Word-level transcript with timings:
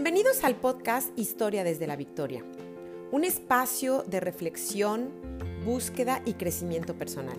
Bienvenidos 0.00 0.44
al 0.44 0.54
podcast 0.54 1.08
Historia 1.18 1.64
desde 1.64 1.88
la 1.88 1.96
Victoria, 1.96 2.44
un 3.10 3.24
espacio 3.24 4.04
de 4.04 4.20
reflexión, 4.20 5.10
búsqueda 5.64 6.22
y 6.24 6.34
crecimiento 6.34 6.94
personal. 6.94 7.36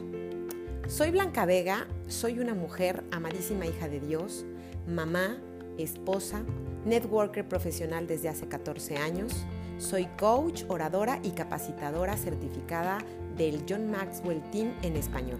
Soy 0.89 1.11
Blanca 1.11 1.45
Vega, 1.45 1.87
soy 2.07 2.37
una 2.39 2.55
mujer 2.55 3.05
amadísima 3.11 3.65
hija 3.65 3.87
de 3.87 4.01
Dios, 4.01 4.45
mamá, 4.85 5.37
esposa, 5.77 6.43
networker 6.83 7.47
profesional 7.47 8.07
desde 8.07 8.27
hace 8.27 8.49
14 8.49 8.97
años, 8.97 9.31
soy 9.77 10.07
coach, 10.17 10.63
oradora 10.67 11.21
y 11.23 11.29
capacitadora 11.29 12.17
certificada 12.17 12.97
del 13.37 13.63
John 13.69 13.89
Maxwell 13.89 14.41
Team 14.51 14.73
en 14.81 14.97
español. 14.97 15.39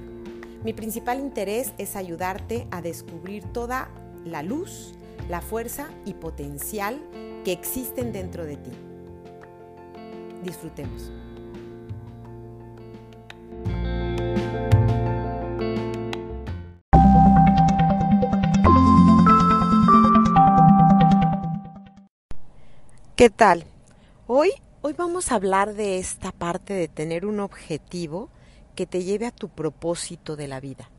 Mi 0.64 0.72
principal 0.72 1.20
interés 1.20 1.74
es 1.78 1.98
ayudarte 1.98 2.66
a 2.72 2.82
descubrir 2.82 3.44
toda 3.52 3.90
la 4.24 4.42
luz, 4.42 4.94
la 5.28 5.42
fuerza 5.42 5.90
y 6.06 6.14
potencial 6.14 7.02
que 7.44 7.52
existen 7.52 8.12
dentro 8.12 8.46
de 8.46 8.58
ti. 8.58 8.72
Disfrutemos. 10.44 11.12
¿Qué 23.16 23.30
tal? 23.30 23.66
Hoy, 24.28 24.52
hoy 24.82 24.94
vamos 24.94 25.30
a 25.30 25.36
hablar 25.36 25.74
de 25.74 25.98
esta 25.98 26.32
parte 26.32 26.74
de 26.74 26.88
tener 26.88 27.26
un 27.26 27.42
objetivo 27.42 28.30
que 28.76 28.86
te 28.86 29.04
lleve 29.04 29.26
a 29.26 29.32
tu 29.32 29.50
propósito 29.50 30.38
de 30.38 30.48
la 30.48 30.62
vida, 30.62 30.90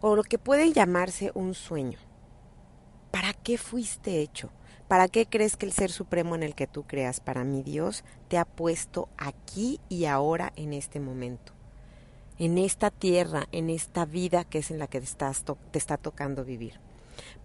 o 0.00 0.14
lo 0.14 0.22
que 0.22 0.38
puede 0.38 0.72
llamarse 0.72 1.32
un 1.34 1.54
sueño. 1.54 1.98
¿Para 3.42 3.56
qué 3.56 3.58
fuiste 3.58 4.20
hecho? 4.20 4.50
¿Para 4.86 5.08
qué 5.08 5.26
crees 5.26 5.56
que 5.56 5.66
el 5.66 5.72
Ser 5.72 5.90
Supremo 5.90 6.36
en 6.36 6.44
el 6.44 6.54
que 6.54 6.68
tú 6.68 6.84
creas, 6.84 7.18
para 7.18 7.42
mi 7.42 7.64
Dios, 7.64 8.04
te 8.28 8.38
ha 8.38 8.44
puesto 8.44 9.08
aquí 9.18 9.80
y 9.88 10.04
ahora 10.04 10.52
en 10.54 10.72
este 10.72 11.00
momento? 11.00 11.52
En 12.38 12.56
esta 12.56 12.92
tierra, 12.92 13.48
en 13.50 13.68
esta 13.68 14.04
vida 14.04 14.44
que 14.44 14.58
es 14.58 14.70
en 14.70 14.78
la 14.78 14.86
que 14.86 14.98
estás 14.98 15.42
te 15.72 15.76
está 15.76 15.96
tocando 15.96 16.44
vivir. 16.44 16.78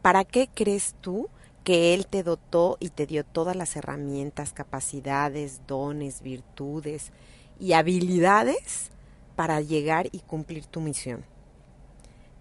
¿Para 0.03 0.23
qué 0.23 0.47
crees 0.53 0.93
tú 1.01 1.29
que 1.63 1.95
Él 1.95 2.05
te 2.05 2.21
dotó 2.21 2.77
y 2.79 2.89
te 2.89 3.07
dio 3.07 3.25
todas 3.25 3.55
las 3.55 3.75
herramientas, 3.75 4.53
capacidades, 4.53 5.61
dones, 5.65 6.21
virtudes 6.21 7.11
y 7.59 7.73
habilidades 7.73 8.91
para 9.35 9.61
llegar 9.61 10.09
y 10.11 10.19
cumplir 10.19 10.67
tu 10.67 10.79
misión. 10.79 11.25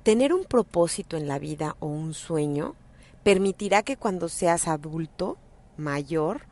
Tener 0.03 0.34
un 0.34 0.44
propósito 0.44 1.16
en 1.16 1.27
la 1.27 1.38
vida 1.38 1.75
o 1.81 1.86
un 1.86 2.12
sueño 2.12 2.75
permitirá 3.27 3.82
que 3.82 3.96
cuando 3.96 4.28
seas 4.28 4.69
adulto, 4.69 5.36
mayor, 5.77 6.42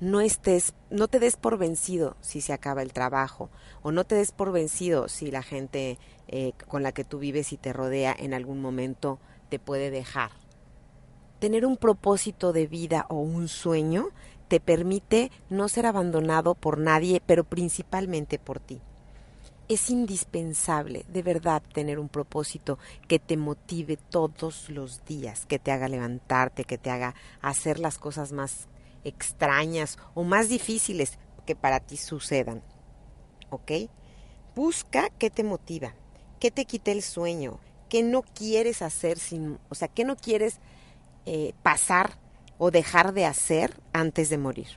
no 0.00 0.22
estés, 0.22 0.72
no 0.88 1.06
te 1.06 1.18
des 1.18 1.36
por 1.36 1.58
vencido 1.58 2.16
si 2.22 2.40
se 2.40 2.54
acaba 2.54 2.80
el 2.80 2.94
trabajo, 2.94 3.50
o 3.82 3.92
no 3.92 4.04
te 4.04 4.14
des 4.14 4.32
por 4.32 4.50
vencido 4.50 5.08
si 5.08 5.30
la 5.30 5.42
gente 5.42 5.98
eh, 6.28 6.54
con 6.66 6.82
la 6.82 6.92
que 6.92 7.04
tú 7.04 7.18
vives 7.18 7.52
y 7.52 7.58
te 7.58 7.74
rodea 7.74 8.16
en 8.18 8.32
algún 8.32 8.62
momento 8.62 9.18
te 9.50 9.58
puede 9.58 9.90
dejar. 9.90 10.30
Tener 11.40 11.66
un 11.66 11.76
propósito 11.76 12.54
de 12.54 12.68
vida 12.68 13.04
o 13.10 13.16
un 13.16 13.46
sueño 13.46 14.08
te 14.48 14.60
permite 14.60 15.30
no 15.50 15.68
ser 15.68 15.84
abandonado 15.84 16.54
por 16.54 16.78
nadie, 16.78 17.20
pero 17.26 17.44
principalmente 17.44 18.38
por 18.38 18.60
ti 18.60 18.80
es 19.68 19.90
indispensable 19.90 21.04
de 21.08 21.22
verdad 21.22 21.62
tener 21.72 21.98
un 21.98 22.08
propósito 22.08 22.78
que 23.08 23.18
te 23.18 23.36
motive 23.36 23.96
todos 23.96 24.68
los 24.68 25.04
días, 25.04 25.46
que 25.46 25.58
te 25.58 25.72
haga 25.72 25.88
levantarte, 25.88 26.64
que 26.64 26.78
te 26.78 26.90
haga 26.90 27.14
hacer 27.40 27.78
las 27.78 27.98
cosas 27.98 28.32
más 28.32 28.68
extrañas 29.04 29.98
o 30.14 30.24
más 30.24 30.48
difíciles 30.48 31.18
que 31.46 31.56
para 31.56 31.80
ti 31.80 31.96
sucedan. 31.96 32.62
¿Ok? 33.50 33.72
Busca 34.54 35.10
qué 35.18 35.30
te 35.30 35.44
motiva, 35.44 35.94
qué 36.40 36.50
te 36.50 36.64
quita 36.64 36.92
el 36.92 37.02
sueño, 37.02 37.58
qué 37.88 38.02
no 38.02 38.22
quieres 38.22 38.82
hacer 38.82 39.18
sin, 39.18 39.58
o 39.68 39.74
sea, 39.74 39.88
qué 39.88 40.04
no 40.04 40.16
quieres 40.16 40.58
eh, 41.26 41.54
pasar 41.62 42.18
o 42.58 42.70
dejar 42.70 43.12
de 43.14 43.24
hacer 43.24 43.80
antes 43.92 44.30
de 44.30 44.38
morir. 44.38 44.68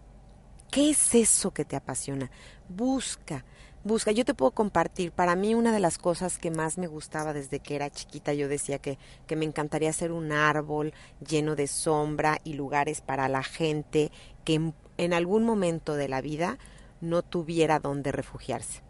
¿Qué 0.72 0.90
es 0.90 1.16
eso 1.16 1.52
que 1.52 1.66
te 1.66 1.76
apasiona? 1.76 2.30
Busca, 2.68 3.46
busca. 3.88 4.12
Yo 4.12 4.26
te 4.26 4.34
puedo 4.34 4.52
compartir, 4.52 5.12
para 5.12 5.36
mí 5.36 5.56
una 5.56 5.72
de 5.72 5.80
las 5.80 5.98
cosas 5.98 6.38
que 6.38 6.52
más 6.52 6.78
me 6.78 6.88
gustaba 6.88 7.34
desde 7.34 7.60
que 7.60 7.76
era 7.76 7.90
chiquita, 7.90 8.34
yo 8.34 8.48
decía 8.48 8.78
que, 8.78 9.00
que 9.26 9.36
me 9.36 9.46
encantaría 9.46 9.92
ser 9.94 10.12
un 10.12 10.32
árbol 10.32 10.94
lleno 11.28 11.56
de 11.56 11.68
sombra 11.68 12.40
y 12.44 12.54
lugares 12.54 13.02
para 13.02 13.28
la 13.30 13.44
gente 13.44 14.12
que 14.44 14.72
en, 14.98 15.14
algún 15.14 15.44
momento 15.44 15.96
de 15.96 16.10
la 16.10 16.22
vida 16.22 16.60
no 17.02 17.24
tuviera 17.24 17.80
donde 17.80 18.12
refugiarse. 18.12 18.82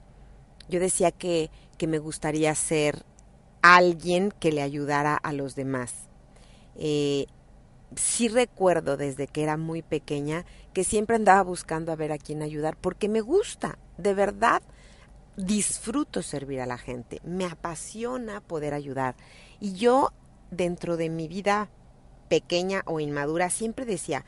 Yo 0.67 0.79
decía 0.79 1.11
que, 1.11 1.49
que 1.77 1.87
me 1.87 1.99
gustaría 1.99 2.53
ser 2.55 3.05
alguien 3.61 4.33
que 4.39 4.51
le 4.51 4.61
ayudara 4.61 5.15
a 5.15 5.31
los 5.31 5.55
demás. 5.55 5.93
Eh, 6.75 7.27
sí 7.95 8.27
recuerdo 8.27 8.97
desde 8.97 9.27
que 9.27 9.43
era 9.43 9.57
muy 9.57 9.81
pequeña 9.81 10.45
que 10.73 10.83
siempre 10.83 11.15
andaba 11.15 11.41
buscando 11.43 11.91
a 11.91 11.95
ver 11.95 12.11
a 12.11 12.17
quién 12.17 12.41
ayudar 12.41 12.75
porque 12.75 13.07
me 13.09 13.21
gusta, 13.21 13.77
de 13.97 14.13
verdad 14.13 14.61
disfruto 15.37 16.23
servir 16.23 16.59
a 16.59 16.65
la 16.65 16.77
gente, 16.77 17.21
me 17.23 17.45
apasiona 17.45 18.41
poder 18.41 18.73
ayudar. 18.73 19.15
Y 19.59 19.73
yo, 19.73 20.11
dentro 20.51 20.97
de 20.97 21.09
mi 21.09 21.27
vida 21.27 21.69
pequeña 22.27 22.81
o 22.85 22.99
inmadura, 22.99 23.49
siempre 23.49 23.85
decía, 23.85 24.25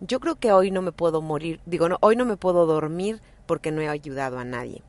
yo 0.00 0.20
creo 0.20 0.36
que 0.36 0.52
hoy 0.52 0.70
no 0.70 0.80
me 0.80 0.92
puedo 0.92 1.20
morir, 1.20 1.60
digo, 1.66 1.88
no, 1.88 1.98
hoy 2.00 2.16
no 2.16 2.24
me 2.24 2.36
puedo 2.36 2.66
dormir 2.66 3.20
porque 3.46 3.72
no 3.72 3.82
he 3.82 3.88
ayudado 3.88 4.38
a 4.38 4.44
nadie. 4.44 4.82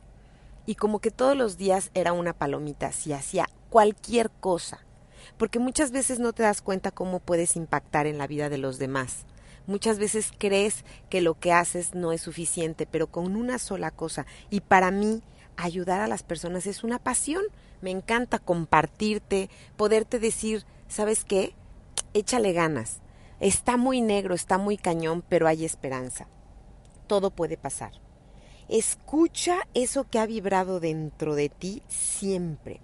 Y 0.68 0.76
como 0.76 1.00
que 1.00 1.12
todos 1.12 1.36
los 1.36 1.58
días 1.58 1.92
era 1.94 2.14
una 2.14 2.34
palomita, 2.34 2.92
si 2.92 3.12
hacía 3.12 3.50
cualquier 3.70 4.30
cosa, 4.30 4.80
porque 5.38 5.60
muchas 5.60 5.92
veces 5.92 6.20
no 6.20 6.32
te 6.34 6.44
das 6.44 6.62
cuenta 6.62 6.92
cómo 6.92 7.20
puedes 7.20 7.56
impactar 7.56 8.08
en 8.08 8.18
la 8.18 8.28
vida 8.28 8.50
de 8.50 8.58
los 8.60 8.78
demás. 8.78 9.26
Muchas 9.68 9.98
veces 9.98 10.32
crees 10.38 10.86
que 11.10 11.22
lo 11.22 11.40
que 11.40 11.52
haces 11.52 11.96
no 11.96 12.12
es 12.12 12.22
suficiente, 12.22 12.86
pero 12.86 13.08
con 13.08 13.36
una 13.36 13.58
sola 13.58 13.90
cosa. 13.90 14.28
Y 14.52 14.62
para 14.62 14.92
mí 14.92 15.24
ayudar 15.58 16.02
a 16.02 16.08
las 16.08 16.24
personas 16.24 16.68
es 16.68 16.84
una 16.84 17.00
pasión. 17.00 17.44
Me 17.82 17.92
encanta 17.92 18.40
compartirte, 18.40 19.50
poderte 19.78 20.20
decir, 20.20 20.66
¿sabes 20.88 21.26
qué? 21.26 21.54
Échale 22.14 22.54
ganas. 22.54 23.00
Está 23.40 23.78
muy 23.78 24.02
negro, 24.02 24.34
está 24.34 24.58
muy 24.58 24.78
cañón, 24.78 25.24
pero 25.28 25.48
hay 25.48 25.66
esperanza. 25.66 26.28
Todo 27.08 27.32
puede 27.32 27.58
pasar. 27.58 27.92
Escucha 28.70 29.68
eso 29.74 30.06
que 30.10 30.20
ha 30.20 30.26
vibrado 30.26 30.80
dentro 30.80 31.36
de 31.36 31.50
ti 31.50 31.84
siempre. 31.88 32.80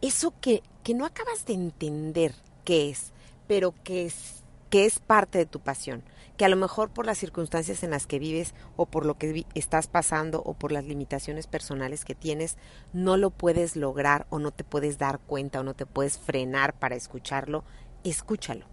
Eso 0.00 0.34
que, 0.40 0.62
que 0.82 0.94
no 0.94 1.04
acabas 1.04 1.44
de 1.46 1.54
entender 1.54 2.34
qué 2.64 2.90
es, 2.90 3.12
pero 3.46 3.74
que 3.84 4.06
es, 4.06 4.42
que 4.70 4.86
es 4.86 4.98
parte 4.98 5.38
de 5.38 5.46
tu 5.46 5.60
pasión 5.60 6.02
que 6.36 6.44
a 6.44 6.48
lo 6.48 6.56
mejor 6.56 6.90
por 6.90 7.06
las 7.06 7.18
circunstancias 7.18 7.82
en 7.82 7.90
las 7.90 8.06
que 8.06 8.18
vives 8.18 8.54
o 8.76 8.86
por 8.86 9.06
lo 9.06 9.18
que 9.18 9.46
estás 9.54 9.86
pasando 9.86 10.42
o 10.44 10.54
por 10.54 10.72
las 10.72 10.84
limitaciones 10.84 11.46
personales 11.46 12.04
que 12.04 12.14
tienes, 12.14 12.56
no 12.92 13.16
lo 13.16 13.30
puedes 13.30 13.76
lograr 13.76 14.26
o 14.30 14.38
no 14.38 14.50
te 14.50 14.64
puedes 14.64 14.98
dar 14.98 15.18
cuenta 15.20 15.60
o 15.60 15.62
no 15.62 15.74
te 15.74 15.86
puedes 15.86 16.18
frenar 16.18 16.78
para 16.78 16.96
escucharlo, 16.96 17.64
escúchalo. 18.04 18.66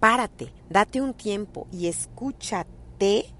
Párate, 0.00 0.52
date 0.68 1.00
un 1.00 1.14
tiempo 1.14 1.66
y 1.72 1.88
escúchate 1.88 3.34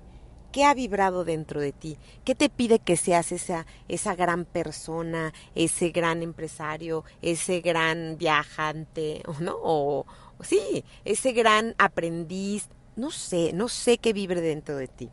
qué 0.50 0.64
ha 0.64 0.74
vibrado 0.74 1.24
dentro 1.24 1.60
de 1.60 1.72
ti, 1.72 1.98
qué 2.24 2.34
te 2.34 2.48
pide 2.48 2.78
que 2.78 2.96
seas 2.96 3.32
esa, 3.32 3.66
esa 3.86 4.14
gran 4.14 4.44
persona, 4.44 5.32
ese 5.54 5.90
gran 5.90 6.22
empresario, 6.22 7.04
ese 7.22 7.60
gran 7.60 8.16
viajante, 8.18 9.22
¿no? 9.40 9.56
O, 9.62 10.06
sí, 10.40 10.84
ese 11.04 11.32
gran 11.32 11.74
aprendiz, 11.78 12.68
no 12.98 13.12
sé, 13.12 13.52
no 13.54 13.68
sé 13.68 13.98
qué 13.98 14.12
vibre 14.12 14.40
dentro 14.40 14.76
de 14.76 14.88
ti. 14.88 15.08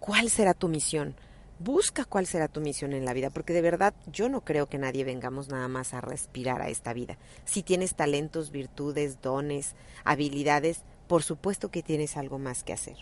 ¿Cuál 0.00 0.28
será 0.28 0.52
tu 0.52 0.68
misión? 0.68 1.16
Busca 1.58 2.04
cuál 2.04 2.26
será 2.26 2.46
tu 2.46 2.60
misión 2.60 2.92
en 2.92 3.06
la 3.06 3.14
vida, 3.14 3.30
porque 3.30 3.54
de 3.54 3.62
verdad 3.62 3.94
yo 4.12 4.28
no 4.28 4.42
creo 4.42 4.68
que 4.68 4.76
nadie 4.76 5.02
vengamos 5.02 5.48
nada 5.48 5.66
más 5.66 5.94
a 5.94 6.02
respirar 6.02 6.60
a 6.60 6.68
esta 6.68 6.92
vida. 6.92 7.16
Si 7.46 7.62
tienes 7.62 7.94
talentos, 7.94 8.50
virtudes, 8.50 9.22
dones, 9.22 9.76
habilidades, 10.04 10.82
por 11.06 11.22
supuesto 11.22 11.70
que 11.70 11.82
tienes 11.82 12.18
algo 12.18 12.38
más 12.38 12.64
que 12.64 12.74
hacer. 12.74 12.98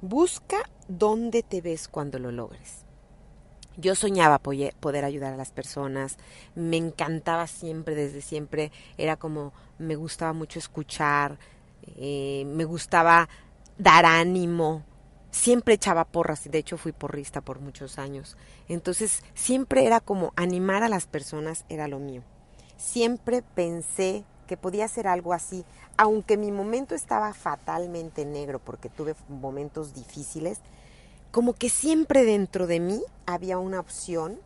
Busca 0.00 0.56
dónde 0.88 1.44
te 1.44 1.60
ves 1.60 1.86
cuando 1.86 2.18
lo 2.18 2.32
logres. 2.32 2.86
Yo 3.76 3.94
soñaba 3.94 4.40
poder 4.40 5.04
ayudar 5.04 5.32
a 5.34 5.36
las 5.36 5.52
personas, 5.52 6.16
me 6.56 6.76
encantaba 6.76 7.46
siempre, 7.46 7.94
desde 7.94 8.20
siempre, 8.20 8.72
era 8.96 9.16
como, 9.16 9.52
me 9.78 9.94
gustaba 9.94 10.32
mucho 10.32 10.58
escuchar, 10.58 11.38
eh, 11.96 12.44
me 12.46 12.64
gustaba 12.64 13.28
dar 13.78 14.04
ánimo, 14.06 14.84
siempre 15.30 15.74
echaba 15.74 16.04
porras, 16.04 16.50
de 16.50 16.58
hecho 16.58 16.76
fui 16.76 16.92
porrista 16.92 17.40
por 17.40 17.60
muchos 17.60 17.98
años, 17.98 18.36
entonces 18.68 19.22
siempre 19.34 19.86
era 19.86 20.00
como 20.00 20.32
animar 20.36 20.82
a 20.82 20.88
las 20.88 21.06
personas, 21.06 21.64
era 21.68 21.88
lo 21.88 21.98
mío. 21.98 22.22
Siempre 22.76 23.42
pensé 23.42 24.24
que 24.46 24.56
podía 24.56 24.88
ser 24.88 25.06
algo 25.06 25.32
así, 25.32 25.64
aunque 25.96 26.36
mi 26.36 26.50
momento 26.50 26.94
estaba 26.94 27.34
fatalmente 27.34 28.24
negro 28.24 28.58
porque 28.58 28.88
tuve 28.88 29.14
momentos 29.28 29.94
difíciles, 29.94 30.60
como 31.30 31.52
que 31.52 31.68
siempre 31.68 32.24
dentro 32.24 32.66
de 32.66 32.80
mí 32.80 33.02
había 33.26 33.58
una 33.58 33.80
opción, 33.80 34.40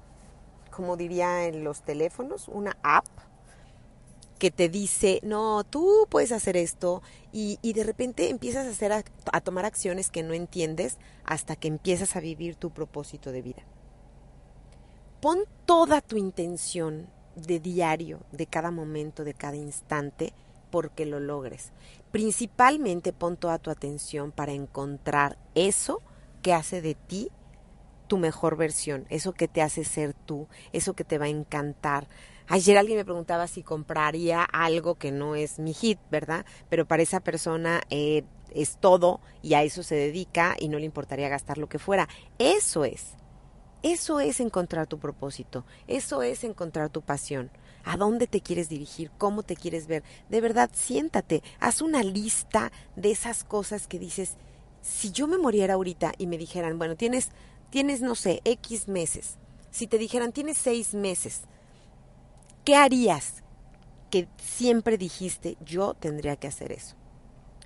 como 0.71 0.97
diría 0.97 1.47
en 1.47 1.63
los 1.63 1.83
teléfonos, 1.83 2.49
una 2.49 2.77
app 2.83 3.07
que 4.43 4.51
te 4.51 4.69
dice, 4.69 5.21
no, 5.23 5.63
tú 5.63 6.09
puedes 6.11 6.33
hacer 6.33 6.57
esto 6.57 7.01
y, 7.31 7.59
de 7.63 7.85
repente 7.85 8.29
empiezas 8.29 8.67
a, 8.67 8.71
hacer 8.71 8.91
a 8.93 9.41
tomar 9.41 9.65
acciones 9.65 10.11
que 10.11 10.25
no 10.25 10.35
entiendes 10.35 10.99
hasta 11.23 11.55
que 11.55 11.69
empiezas 11.69 12.17
a 12.17 12.21
vivir 12.21 12.57
tu 12.57 12.71
propósito 12.71 13.31
de 13.31 13.41
vida. 13.41 13.63
Pon 15.21 15.45
toda 15.65 16.01
tu 16.01 16.17
intención 16.17 17.07
de 17.37 17.61
diario, 17.61 18.19
de 18.33 18.49
cada 18.49 18.73
momento, 18.73 19.23
de 19.23 19.35
cada 19.35 19.55
instante, 19.55 20.33
porque 20.73 21.07
lo 21.07 21.21
logres. 21.21 21.71
Principalmente 22.11 23.13
pon 23.13 23.37
toda 23.37 23.61
tu 23.61 23.71
atención 23.71 24.33
para 24.33 24.51
encontrar 24.51 25.39
eso 25.55 26.03
que 26.43 26.53
hace 26.53 26.83
de 26.83 26.97
ti 26.97 27.31
tu 28.13 28.19
mejor 28.19 28.59
versión, 28.59 29.07
eso 29.09 29.33
que 29.33 29.49
te 29.49 29.63
hace 29.63 29.85
ser 29.85 30.13
tú, 30.13 30.47
eso 30.75 30.93
que 30.93 31.03
te 31.03 31.17
va 31.17 31.25
a 31.25 31.31
encantar. 31.31 32.09
Ayer 32.47 32.77
alguien 32.77 32.99
me 32.99 33.07
preguntaba 33.07 33.47
si 33.47 33.63
compraría 33.63 34.43
algo 34.43 34.97
que 34.97 35.11
no 35.11 35.35
es 35.35 35.59
mi 35.59 35.73
hit, 35.73 35.99
¿verdad? 36.11 36.45
Pero 36.69 36.85
para 36.85 37.03
esa 37.03 37.21
persona 37.21 37.81
eh, 37.89 38.25
es 38.51 38.77
todo 38.77 39.23
y 39.41 39.55
a 39.55 39.63
eso 39.63 39.83
se 39.83 39.95
dedica 39.95 40.57
y 40.59 40.69
no 40.69 40.79
le 40.79 40.85
importaría 40.85 41.31
gastar 41.31 41.57
lo 41.57 41.71
que 41.71 41.79
fuera. 41.79 42.07
Eso 42.39 42.85
es. 42.85 43.15
Eso 43.83 44.21
es 44.21 44.41
encontrar 44.41 44.87
tu 44.87 44.99
propósito, 44.99 45.65
eso 45.87 46.23
es 46.23 46.45
encontrar 46.45 46.91
tu 46.91 47.01
pasión. 47.01 47.51
¿A 47.83 47.97
dónde 47.97 48.27
te 48.27 48.43
quieres 48.43 48.69
dirigir? 48.69 49.11
¿Cómo 49.17 49.43
te 49.43 49.57
quieres 49.57 49.87
ver? 49.87 50.03
De 50.29 50.43
verdad, 50.43 50.69
siéntate, 50.75 51.43
haz 51.61 51.81
una 51.81 52.03
lista 52.03 52.73
de 52.95 53.11
esas 53.11 53.43
cosas 53.43 53.87
que 53.87 53.99
dices, 53.99 54.37
si 54.83 55.13
yo 55.13 55.29
me 55.29 55.39
muriera 55.39 55.75
ahorita 55.75 56.13
y 56.19 56.27
me 56.27 56.37
dijeran, 56.37 56.77
bueno, 56.77 56.97
tienes, 56.97 57.31
tienes, 57.73 58.03
no 58.03 58.15
sé, 58.15 58.43
X 58.45 58.87
meses, 58.87 59.39
si 59.71 59.87
te 59.87 59.97
dijeran, 59.97 60.33
tienes 60.33 60.59
seis 60.59 60.93
meses, 60.93 61.41
¿qué 62.67 62.77
harías? 62.77 63.43
Que 64.11 64.29
siempre 64.37 64.99
dijiste, 64.99 65.57
yo 65.65 65.95
tendría 65.95 66.37
que 66.37 66.47
hacer 66.47 66.71
eso. 66.71 66.97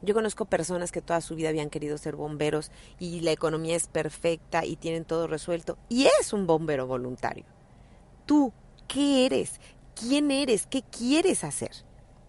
Yo 0.03 0.15
conozco 0.15 0.45
personas 0.45 0.93
que 0.93 1.03
toda 1.03 1.21
su 1.21 1.35
vida 1.35 1.49
habían 1.49 1.71
querido 1.71 1.99
ser 1.99 2.15
bomberos 2.15 2.71
y 3.01 3.21
la 3.21 3.33
economía 3.33 3.75
es 3.75 3.89
perfecta 3.89 4.65
y 4.65 4.77
tienen 4.77 5.05
todo 5.05 5.27
resuelto 5.27 5.77
y 5.89 6.07
es 6.21 6.33
un 6.33 6.47
bombero 6.47 6.87
voluntario. 6.87 7.45
Tú, 8.27 8.53
¿qué 8.87 9.27
eres? 9.27 9.59
¿Quién 9.97 10.31
eres? 10.31 10.69
¿Qué 10.69 10.83
quieres 10.83 11.43
hacer? 11.43 11.73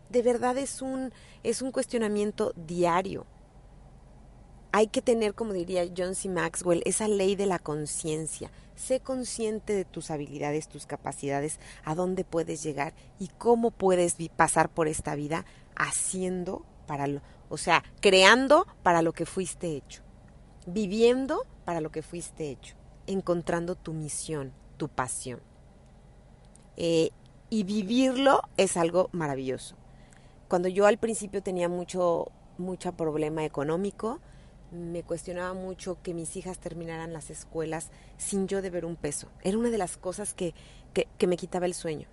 De 0.10 0.24
verdad 0.24 0.58
es 0.58 0.82
un 0.82 1.12
es 1.44 1.62
un 1.62 1.72
cuestionamiento 1.72 2.54
diario. 2.56 3.28
Hay 4.78 4.90
que 4.90 5.02
tener, 5.02 5.34
como 5.34 5.54
diría 5.54 5.90
John 5.98 6.14
C. 6.14 6.30
Maxwell, 6.30 6.84
esa 6.86 7.08
ley 7.08 7.36
de 7.36 7.48
la 7.48 7.58
conciencia. 7.58 8.52
Sé 8.76 9.00
consciente 9.00 9.74
de 9.74 9.86
tus 9.86 10.12
habilidades, 10.12 10.68
tus 10.68 10.86
capacidades, 10.86 11.60
a 11.84 11.96
dónde 11.96 12.24
puedes 12.24 12.62
llegar 12.62 12.94
y 13.18 13.30
cómo 13.40 13.72
puedes 13.72 14.18
pasar 14.36 14.70
por 14.70 14.88
esta 14.88 15.16
vida 15.16 15.48
haciendo 15.76 16.64
para 16.86 17.08
lo, 17.08 17.22
o 17.50 17.58
sea, 17.58 17.84
creando 18.02 18.68
para 18.84 19.02
lo 19.02 19.14
que 19.14 19.26
fuiste 19.26 19.76
hecho, 19.76 20.04
viviendo 20.68 21.48
para 21.66 21.82
lo 21.82 21.92
que 21.92 22.04
fuiste 22.04 22.52
hecho, 22.52 22.76
encontrando 23.08 23.74
tu 23.74 23.94
misión, 23.94 24.54
tu 24.78 24.90
pasión. 24.90 25.40
Eh, 26.76 27.10
y 27.50 27.64
vivirlo 27.64 28.44
es 28.58 28.78
algo 28.78 29.10
maravilloso. 29.12 29.76
Cuando 30.48 30.68
yo 30.68 30.86
al 30.86 31.00
principio 31.00 31.42
tenía 31.42 31.68
mucho, 31.68 32.32
mucho 32.60 32.92
problema 32.92 33.44
económico, 33.44 34.20
me 34.72 35.04
cuestionaba 35.04 35.54
mucho 35.54 35.98
que 36.02 36.14
mis 36.14 36.36
hijas 36.36 36.60
terminaran 36.60 37.14
las 37.14 37.30
escuelas 37.30 37.90
sin 38.18 38.48
yo 38.48 38.62
deber 38.62 38.86
un 38.86 38.96
peso. 38.96 39.30
Era 39.44 39.58
una 39.58 39.70
de 39.70 39.78
las 39.78 39.98
cosas 39.98 40.34
que, 40.34 40.54
que, 40.94 41.28
me 41.28 41.38
quitaba 41.38 41.66
el 41.66 41.74
sueño. 41.74 42.08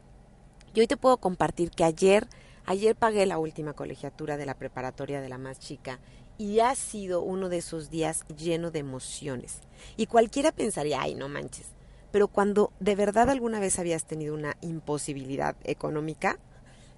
Y 0.75 0.81
hoy 0.81 0.87
te 0.87 0.97
puedo 0.97 1.17
compartir 1.19 1.71
que 1.71 1.85
ayer 1.85 2.29
Ayer 2.67 2.97
pagué 2.97 3.27
la 3.27 3.37
última 3.37 3.75
colegiatura 3.75 4.39
de 4.39 4.47
la 4.47 4.55
preparatoria 4.55 5.21
de 5.21 5.29
la 5.29 5.37
más 5.37 5.59
chica 5.59 6.01
y 6.39 6.61
ha 6.61 6.75
sido 6.75 7.21
uno 7.21 7.51
de 7.51 7.59
esos 7.59 7.91
días 7.91 8.25
lleno 8.39 8.71
de 8.71 8.79
emociones. 8.79 9.61
Y 9.99 10.07
cualquiera 10.07 10.51
pensaría, 10.51 11.03
ay, 11.03 11.15
no 11.15 11.29
manches. 11.29 11.67
Pero 12.11 12.27
cuando 12.27 12.73
de 12.81 12.95
verdad 12.95 13.29
alguna 13.29 13.61
vez 13.61 13.79
habías 13.79 14.07
tenido 14.07 14.35
una 14.35 14.57
imposibilidad 14.63 15.57
económica, 15.65 16.39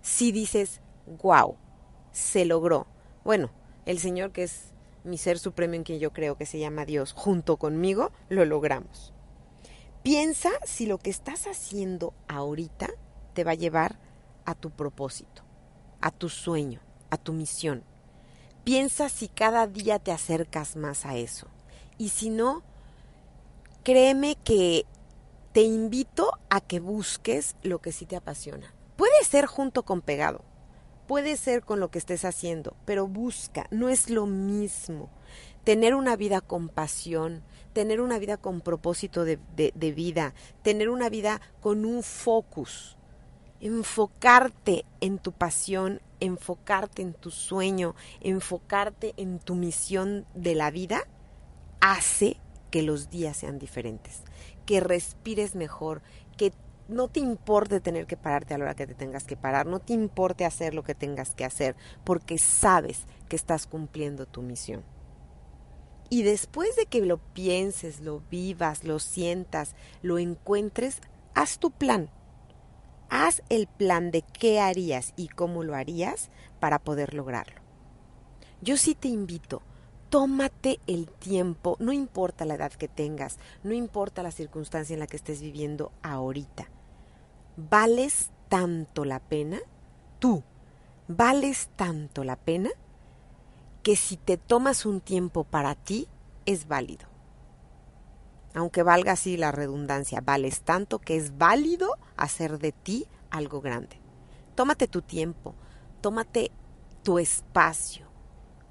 sí 0.03 0.31
dices, 0.31 0.81
wow, 1.21 1.57
se 2.13 2.45
logró. 2.45 2.87
Bueno, 3.25 3.51
el 3.87 3.99
Señor, 3.99 4.31
que 4.31 4.45
es 4.45 4.73
mi 5.07 5.19
ser 5.19 5.39
supremo 5.39 5.75
en 5.75 5.85
quien 5.85 5.99
yo 5.99 6.13
creo 6.13 6.37
que 6.37 6.47
se 6.47 6.59
llama 6.59 6.85
Dios, 6.85 7.13
junto 7.13 7.57
conmigo, 7.57 8.13
lo 8.29 8.45
logramos. 8.45 9.13
Piensa 10.03 10.51
si 10.65 10.87
lo 10.87 10.99
que 10.99 11.11
estás 11.11 11.47
haciendo 11.47 12.15
ahorita 12.29 12.91
te 13.35 13.45
va 13.45 13.53
a 13.53 13.55
llevar 13.55 13.99
a 14.45 14.55
tu 14.55 14.71
propósito 14.71 15.47
a 16.01 16.11
tu 16.11 16.29
sueño, 16.29 16.81
a 17.11 17.17
tu 17.17 17.33
misión. 17.33 17.83
Piensa 18.65 19.09
si 19.09 19.29
cada 19.29 19.67
día 19.67 19.99
te 19.99 20.13
acercas 20.13 20.77
más 20.77 21.07
a 21.07 21.17
eso. 21.17 21.49
Y 21.99 22.11
si 22.11 22.31
no, 22.31 22.63
créeme 23.83 24.37
que 24.37 24.87
te 25.53 25.63
invito 25.63 26.31
a 26.51 26.61
que 26.61 26.81
busques 26.81 27.57
lo 27.63 27.81
que 27.81 27.93
sí 27.93 28.07
te 28.07 28.17
apasiona. 28.17 28.75
Puede 28.97 29.25
ser 29.25 29.47
junto 29.47 29.85
con 29.85 30.01
pegado, 30.01 30.43
puede 31.07 31.37
ser 31.37 31.63
con 31.63 31.81
lo 31.81 31.91
que 31.91 31.99
estés 31.99 32.25
haciendo, 32.25 32.77
pero 32.85 33.07
busca, 33.07 33.67
no 33.71 33.89
es 33.89 34.11
lo 34.11 34.27
mismo. 34.27 35.11
Tener 35.65 35.95
una 35.95 36.17
vida 36.17 36.41
con 36.41 36.69
pasión, 36.69 37.43
tener 37.73 38.01
una 38.01 38.19
vida 38.19 38.37
con 38.37 38.61
propósito 38.61 39.25
de, 39.25 39.39
vida, 39.95 40.35
tener 40.63 40.89
una 40.89 41.09
vida 41.09 41.41
con 41.61 41.85
un 41.85 42.03
focus 42.03 42.97
enfocarte 43.61 44.85
en 45.01 45.19
tu 45.19 45.33
pasión, 45.33 46.01
enfocarte 46.21 47.03
en 47.03 47.15
tu 47.15 47.31
sueño, 47.31 47.95
enfocarte 48.21 49.15
en 49.17 49.39
tu 49.39 49.55
misión 49.55 50.27
de 50.35 50.55
la 50.55 50.71
vida, 50.71 51.07
hace 51.81 52.37
que 52.71 52.83
los 52.83 53.11
días 53.11 53.39
sean 53.39 53.59
diferentes, 53.59 54.23
que 54.67 54.81
respires 54.81 55.55
mejor, 55.55 56.03
que 56.37 56.53
no 56.89 57.09
te 57.09 57.21
importe 57.21 57.81
tener 57.81 58.07
que 58.07 58.17
pararte 58.17 58.55
a 58.55 58.59
la 58.59 58.65
hora 58.65 58.75
que 58.75 58.87
te 58.87 58.95
tengas 58.95 59.25
que 59.25 59.37
parar, 59.37 59.67
no 59.67 59.81
te 59.81 59.93
importe 59.93 60.45
hacer 60.45 60.75
lo 60.75 60.83
que 60.83 60.95
tengas 60.95 61.35
que 61.35 61.45
hacer, 61.45 61.77
porque 62.05 62.39
sabes 62.39 63.07
que 63.29 63.37
estás 63.37 63.67
cumpliendo 63.67 64.27
tu 64.27 64.43
misión. 64.43 64.85
Y 66.09 66.23
después 66.23 66.77
de 66.77 66.87
que 66.87 67.01
lo 67.01 67.19
pienses, 67.19 68.01
lo 68.01 68.23
vivas, 68.31 68.85
lo 68.85 68.99
sientas, 69.01 69.75
lo 70.03 70.19
encuentres, 70.19 71.01
haz 71.35 71.59
tu 71.59 71.73
plan 71.73 72.11
haz 73.09 73.43
el 73.49 73.67
plan 73.67 74.11
de 74.11 74.23
qué 74.23 74.61
harías 74.61 75.13
y 75.17 75.29
cómo 75.29 75.65
lo 75.65 75.75
harías 75.75 76.31
para 76.61 76.79
poder 76.79 77.15
lograrlo. 77.15 77.61
Yo 78.61 78.77
sí 78.77 78.95
te 78.95 79.09
invito, 79.09 79.63
tómate 80.11 80.81
el 80.87 81.11
tiempo, 81.11 81.77
no 81.79 81.93
importa 81.93 82.45
la 82.45 82.55
edad 82.55 82.73
que 82.73 82.89
tengas, 82.89 83.39
no 83.63 83.75
importa 83.75 84.23
la 84.23 84.31
circunstancia 84.31 84.95
en 84.95 85.01
la 85.01 85.07
que 85.07 85.17
estés 85.17 85.41
viviendo 85.41 85.93
ahorita. 86.03 86.69
¿Vales 87.57 88.31
tanto 88.49 89.05
la 89.05 89.21
pena? 89.21 89.61
Tú, 90.19 90.43
¿vales 91.09 91.69
tanto 91.77 92.25
la 92.25 92.37
pena? 92.37 92.71
Que 93.83 93.97
si 93.97 94.17
te 94.17 94.37
tomas 94.37 94.87
un 94.87 95.01
tiempo 95.01 95.45
para 95.45 95.75
ti, 95.75 96.09
es 96.45 96.69
válido 96.69 97.17
aunque 98.57 98.83
valga 98.83 99.13
así 99.13 99.37
la 99.37 99.53
redundancia, 99.53 100.23
vales 100.23 100.63
tanto 100.63 100.99
que 100.99 101.17
es 101.17 101.37
válido 101.37 101.99
hacer 102.17 102.59
de 102.59 102.73
ti 102.73 103.07
algo 103.29 103.61
grande. 103.61 104.01
Tómate 104.55 104.89
tu 104.89 105.03
tiempo, 105.03 105.55
tómate 106.01 106.51
tu 107.03 107.19
espacio, 107.19 108.07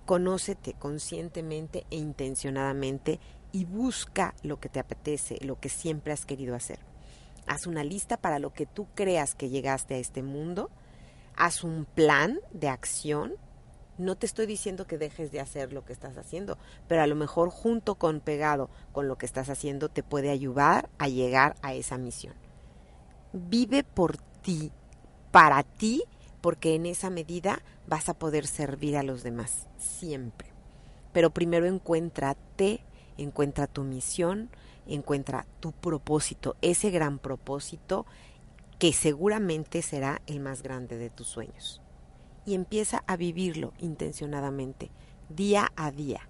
conócete 0.08 0.74
conscientemente 0.74 1.86
e 1.92 1.98
intencionadamente 1.98 3.20
y 3.52 3.66
busca 3.66 4.34
lo 4.42 4.60
que 4.60 4.70
te 4.70 4.80
apetece, 4.80 5.38
lo 5.42 5.60
que 5.60 5.70
siempre 5.70 6.14
has 6.14 6.26
querido 6.26 6.56
hacer. 6.56 6.80
Haz 7.48 7.68
una 7.68 7.84
lista 7.84 8.18
para 8.18 8.40
lo 8.40 8.54
que 8.54 8.66
tú 8.66 8.88
creas 8.96 9.36
que 9.36 9.50
llegaste 9.50 9.96
a 9.96 9.98
este 9.98 10.24
mundo, 10.24 10.70
haz 11.36 11.64
un 11.64 11.86
plan 11.86 12.40
de 12.52 12.70
acción 12.70 13.36
no 13.98 14.16
te 14.18 14.26
estoy 14.26 14.46
diciendo 14.46 14.88
que 14.88 14.98
dejes 14.98 15.32
de 15.32 15.40
hacer 15.40 15.72
lo 15.72 15.86
que 15.86 15.94
estás 15.94 16.18
haciendo, 16.18 16.58
pero 16.88 17.02
a 17.02 17.08
lo 17.08 17.16
mejor 17.16 17.50
junto 17.50 17.96
con 17.96 18.20
pegado 18.20 18.70
con 18.92 19.08
lo 19.08 19.18
que 19.18 19.26
estás 19.26 19.50
haciendo 19.50 19.90
te 19.90 20.04
puede 20.04 20.32
ayudar 20.32 20.90
a 20.98 21.08
llegar 21.08 21.56
a 21.62 21.74
esa 21.74 21.98
misión. 21.98 22.34
Vive 23.32 23.84
por 23.84 24.18
ti, 24.18 24.72
para 25.32 25.64
ti, 25.64 26.04
porque 26.42 26.76
en 26.76 26.86
esa 26.86 27.10
medida 27.10 27.62
vas 27.88 28.10
a 28.10 28.14
poder 28.14 28.48
servir 28.48 28.98
a 28.98 29.04
los 29.04 29.24
demás, 29.24 29.68
siempre. 29.78 30.50
Pero 31.14 31.30
primero 31.30 31.66
encuéntrate, 31.66 32.82
encuentra 33.18 33.68
tu 33.68 33.84
misión, 33.84 34.50
encuentra 34.88 35.46
tu 35.60 35.72
propósito, 35.72 36.56
ese 36.62 36.92
gran 36.92 37.20
propósito 37.20 38.06
que 38.80 38.94
seguramente 38.94 39.82
será 39.82 40.22
el 40.28 40.40
más 40.40 40.62
grande 40.62 40.98
de 40.98 41.10
tus 41.10 41.28
sueños 41.28 41.82
y 42.46 42.54
empieza 42.54 43.04
a 43.08 43.18
vivirlo 43.18 43.74
intencionadamente, 43.80 44.92
día 45.30 45.72
a 45.76 45.92
día. 45.92 46.22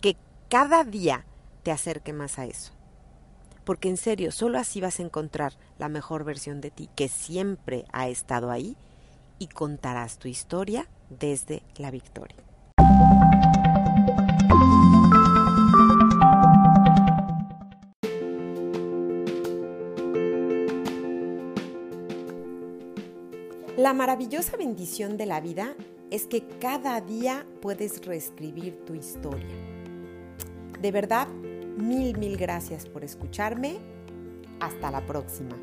Que 0.00 0.16
cada 0.48 0.84
día 0.84 1.26
te 1.62 1.70
acerque 1.70 2.12
más 2.12 2.38
a 2.38 2.46
eso. 2.46 2.72
Porque 3.64 3.88
en 3.88 3.98
serio, 3.98 4.32
solo 4.32 4.58
así 4.58 4.80
vas 4.80 4.98
a 4.98 5.02
encontrar 5.02 5.52
la 5.78 5.88
mejor 5.88 6.24
versión 6.24 6.60
de 6.60 6.70
ti 6.70 6.88
que 6.96 7.08
siempre 7.08 7.84
ha 7.92 8.08
estado 8.08 8.50
ahí 8.50 8.76
y 9.38 9.48
contarás 9.48 10.18
tu 10.18 10.28
historia 10.28 10.88
desde 11.10 11.62
la 11.76 11.90
victoria. 11.90 12.36
La 23.80 23.94
maravillosa 23.94 24.58
bendición 24.58 25.16
de 25.16 25.24
la 25.24 25.40
vida 25.40 25.74
es 26.10 26.26
que 26.26 26.46
cada 26.60 27.00
día 27.00 27.46
puedes 27.62 28.04
reescribir 28.04 28.84
tu 28.84 28.92
historia. 28.92 29.56
De 30.82 30.92
verdad, 30.92 31.28
mil, 31.28 32.18
mil 32.18 32.36
gracias 32.36 32.84
por 32.86 33.04
escucharme. 33.04 33.78
Hasta 34.60 34.90
la 34.90 35.06
próxima. 35.06 35.56